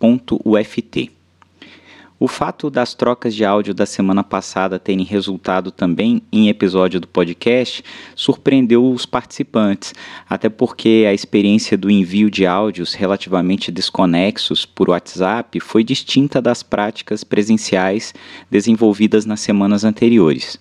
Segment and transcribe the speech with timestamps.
[2.17, 7.07] O fato das trocas de áudio da semana passada terem resultado também em episódio do
[7.09, 7.83] podcast
[8.15, 9.93] surpreendeu os participantes,
[10.29, 16.63] até porque a experiência do envio de áudios relativamente desconexos por WhatsApp foi distinta das
[16.63, 18.13] práticas presenciais
[18.49, 20.57] desenvolvidas nas semanas anteriores.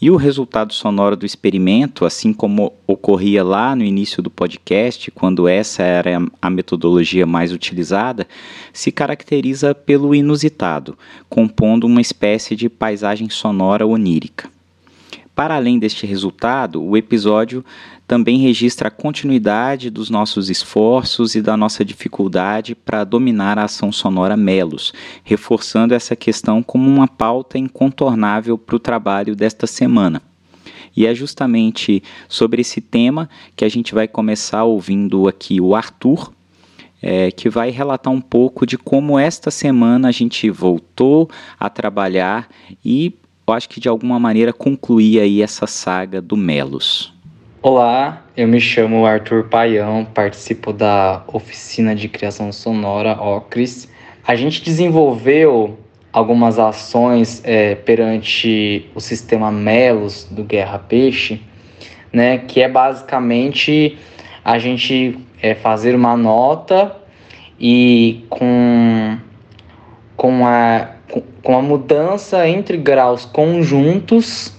[0.00, 5.48] E o resultado sonoro do experimento, assim como ocorria lá no início do podcast, quando
[5.48, 8.26] essa era a metodologia mais utilizada,
[8.72, 10.96] se caracteriza pelo inusitado,
[11.28, 14.50] compondo uma espécie de paisagem sonora onírica.
[15.34, 17.64] Para além deste resultado, o episódio
[18.08, 23.92] também registra a continuidade dos nossos esforços e da nossa dificuldade para dominar a ação
[23.92, 30.22] sonora Melos, reforçando essa questão como uma pauta incontornável para o trabalho desta semana.
[30.96, 36.32] E é justamente sobre esse tema que a gente vai começar ouvindo aqui o Arthur,
[37.02, 41.28] é, que vai relatar um pouco de como esta semana a gente voltou
[41.60, 42.48] a trabalhar
[42.82, 43.14] e
[43.46, 47.17] eu acho que de alguma maneira concluir aí essa saga do Melos.
[47.60, 53.88] Olá, eu me chamo Arthur Paião, participo da oficina de criação sonora Ocris.
[54.24, 55.76] A gente desenvolveu
[56.12, 61.42] algumas ações é, perante o sistema Melos do Guerra Peixe,
[62.12, 63.98] né, que é basicamente
[64.44, 66.96] a gente é, fazer uma nota
[67.58, 69.18] e com,
[70.16, 70.90] com a
[71.42, 74.52] com a mudança entre graus conjuntos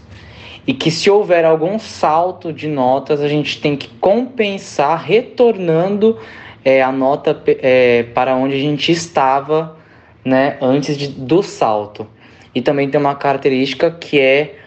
[0.69, 6.19] e que se houver algum salto de notas, a gente tem que compensar retornando
[6.63, 9.75] é, a nota é, para onde a gente estava
[10.23, 12.05] né, antes de, do salto.
[12.53, 14.57] E também tem uma característica que é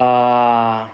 [0.00, 0.88] uh,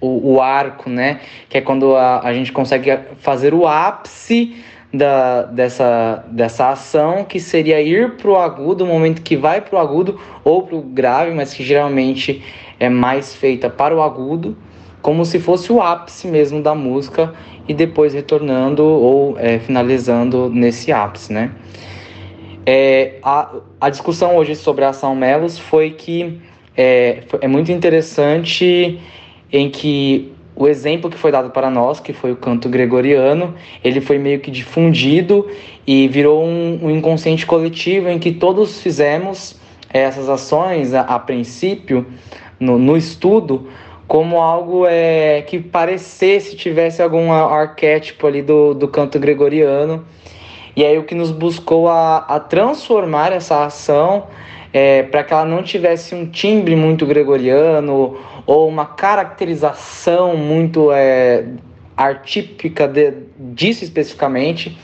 [0.00, 1.20] o, o, arco, né?
[1.50, 4.64] Que é quando a, a gente consegue fazer o ápice
[4.94, 9.76] da, dessa, dessa ação, que seria ir para o agudo, o momento que vai para
[9.76, 12.42] o agudo ou para o grave, mas que geralmente
[12.84, 14.56] é mais feita para o agudo,
[15.00, 17.34] como se fosse o ápice mesmo da música
[17.68, 21.50] e depois retornando ou é, finalizando nesse ápice, né?
[22.66, 23.50] É, a,
[23.80, 26.40] a discussão hoje sobre a ação Melos foi que
[26.76, 28.98] é, é muito interessante
[29.52, 34.00] em que o exemplo que foi dado para nós, que foi o canto gregoriano, ele
[34.00, 35.46] foi meio que difundido
[35.86, 39.56] e virou um, um inconsciente coletivo em que todos fizemos
[39.92, 42.06] essas ações, a, a princípio,
[42.64, 43.68] no, no, estudo,
[44.06, 50.04] como algo é, que parecesse, tivesse algum arquétipo ali do, do canto gregoriano.
[50.76, 54.26] E aí o que nos buscou a, a transformar essa ação
[54.72, 61.44] é, para que ela não tivesse um timbre muito gregoriano ou uma caracterização muito é,
[61.96, 64.76] artípica de, disso especificamente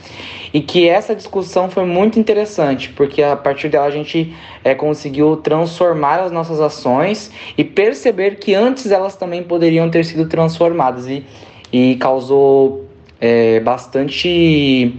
[0.53, 5.37] e que essa discussão foi muito interessante porque a partir dela a gente é, conseguiu
[5.37, 11.25] transformar as nossas ações e perceber que antes elas também poderiam ter sido transformadas e,
[11.71, 12.85] e causou
[13.19, 14.93] é, bastante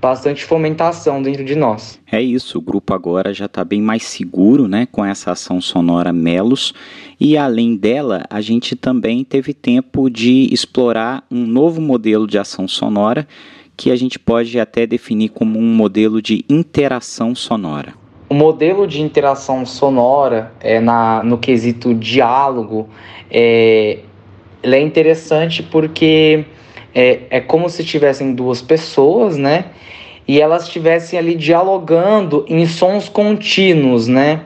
[0.00, 1.98] bastante fomentação dentro de nós.
[2.10, 6.12] É isso, o grupo agora já está bem mais seguro né, com essa ação sonora
[6.12, 6.72] Melos.
[7.18, 12.68] E além dela, a gente também teve tempo de explorar um novo modelo de ação
[12.68, 13.26] sonora
[13.76, 17.94] que a gente pode até definir como um modelo de interação sonora.
[18.28, 22.88] O modelo de interação sonora é na, no quesito diálogo
[23.30, 23.98] é,
[24.62, 26.44] é interessante porque
[26.94, 29.66] é, é como se tivessem duas pessoas, né?
[30.26, 34.40] E elas estivessem ali dialogando em sons contínuos, né?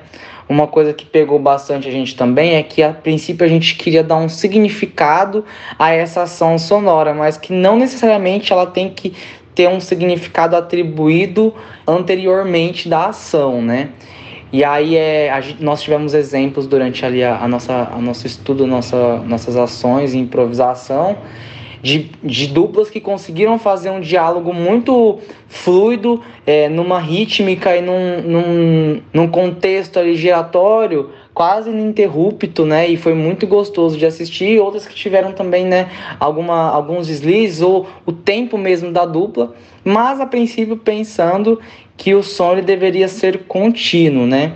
[0.51, 4.03] Uma coisa que pegou bastante a gente também é que a princípio a gente queria
[4.03, 5.45] dar um significado
[5.79, 9.15] a essa ação sonora, mas que não necessariamente ela tem que
[9.55, 11.55] ter um significado atribuído
[11.87, 13.91] anteriormente da ação, né?
[14.53, 18.27] E aí é, a gente, nós tivemos exemplos durante ali a, a nossa, a nosso
[18.27, 21.17] estudo, nossa, nossas ações e improvisação
[21.83, 25.19] de, de duplas que conseguiram fazer um diálogo muito
[25.49, 32.87] fluido, é, numa rítmica e num, num, num contexto ali giratório, quase ininterrupto, né?
[32.89, 34.61] E foi muito gostoso de assistir.
[34.61, 35.89] Outras que tiveram também, né?
[36.19, 39.55] Alguma, alguns deslizes ou o tempo mesmo da dupla.
[39.83, 41.61] Mas a princípio pensando
[41.97, 44.55] que o som ele deveria ser contínuo, né?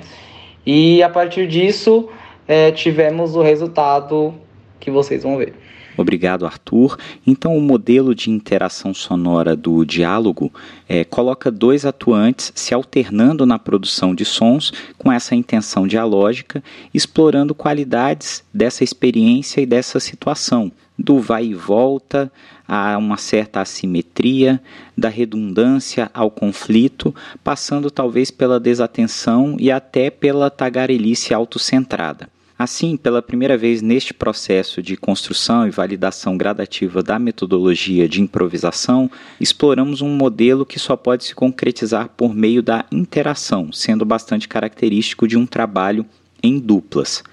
[0.67, 2.09] E a partir disso
[2.47, 4.35] é, tivemos o resultado
[4.79, 5.64] que vocês vão ver.
[5.97, 6.99] Obrigado, Arthur.
[7.27, 10.53] Então, o modelo de interação sonora do diálogo
[10.89, 16.63] é, coloca dois atuantes se alternando na produção de sons com essa intenção dialógica,
[16.93, 22.31] explorando qualidades dessa experiência e dessa situação, do vai e volta
[22.67, 24.61] a uma certa assimetria,
[24.97, 32.34] da redundância ao conflito, passando talvez pela desatenção e até pela tagarelice autocentrada.
[32.57, 39.11] Assim, pela primeira vez neste processo de construção e validação gradativa da metodologia de improvisação,
[39.41, 45.27] exploramos um modelo que só pode se concretizar por meio da interação, sendo bastante característico
[45.27, 46.07] de um trabalho
[46.41, 47.25] em duplas.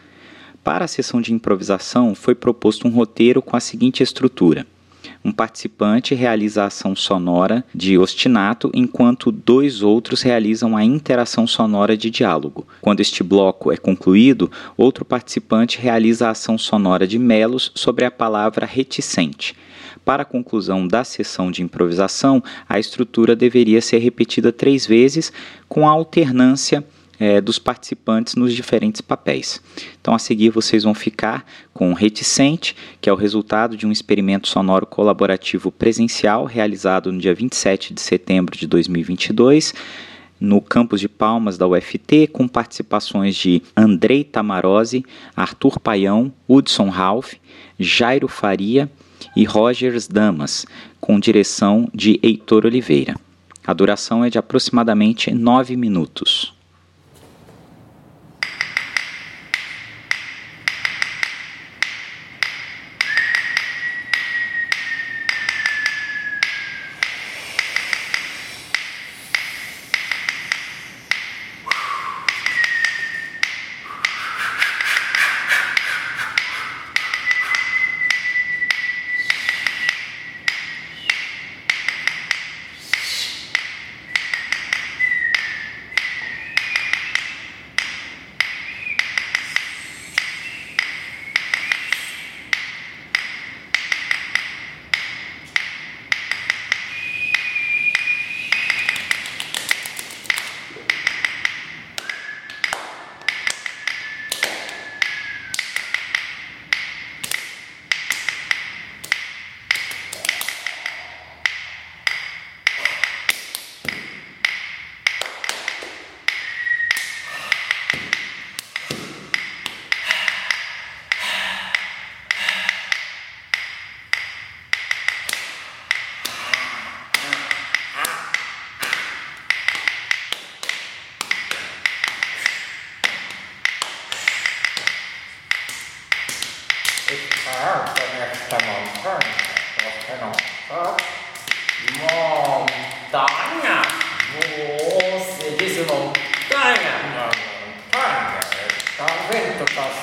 [0.64, 4.66] Para a sessão de improvisação, foi proposto um roteiro com a seguinte estrutura
[5.24, 11.96] um participante realiza a ação sonora de ostinato, enquanto dois outros realizam a interação sonora
[11.96, 12.68] de diálogo.
[12.82, 18.12] Quando este bloco é concluído, outro participante realiza a ação sonora de melos sobre a
[18.12, 19.56] palavra reticente.
[20.04, 25.32] Para a conclusão da sessão de improvisação, a estrutura deveria ser repetida três vezes,
[25.70, 26.84] com a alternância
[27.22, 29.62] é, dos participantes nos diferentes papéis.
[30.02, 34.48] Então, a seguir, vocês vão ficar com Reticente, que é o resultado de um experimento
[34.48, 39.76] sonoro colaborativo presencial realizado no dia 27 de setembro de 2022
[40.40, 47.34] no campus de Palmas da UFT, com participações de Andrei Tamarose, Arthur Paião, Hudson Ralph,
[47.80, 48.90] Jairo Faria
[49.36, 50.66] e Rogers Damas,
[51.00, 53.14] com direção de Heitor Oliveira.
[53.64, 56.60] A duração é de aproximadamente nove minutos.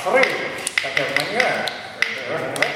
[0.02, 0.26] срыв,
[0.82, 2.67] как я понимаю,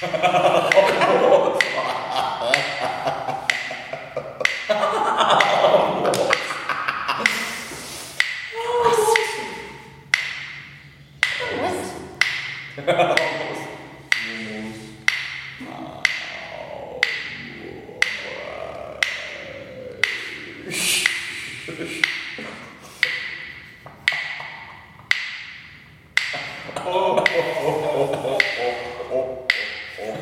[0.00, 1.57] ほら。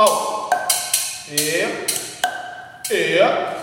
[0.00, 0.48] Au.
[1.28, 1.66] E.
[2.90, 3.59] E.